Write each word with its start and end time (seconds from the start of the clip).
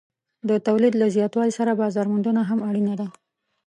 د 0.49 0.51
تولید 0.67 0.93
له 1.01 1.07
زیاتوالي 1.15 1.53
سره 1.59 1.79
بازار 1.81 2.05
موندنه 2.13 2.41
هم 2.49 2.59
اړینه 2.69 2.93
ده. 2.99 3.07